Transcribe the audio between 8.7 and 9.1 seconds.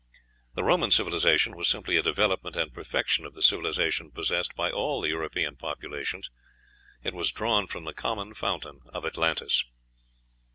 of